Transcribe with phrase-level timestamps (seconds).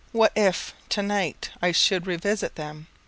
[0.13, 2.87] What if, to night, I should revisit them?